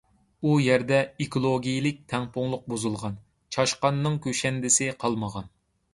ئۇ 0.45 0.53
يەردە 0.67 0.97
ئېكولوگىيىلىك 1.25 2.01
تەڭپۇڭلۇق 2.13 2.65
بۇزۇلغان، 2.73 3.19
چاشقاننىڭ 3.57 4.19
كۈشەندىسى 4.25 4.89
قالمىغان. 5.05 5.55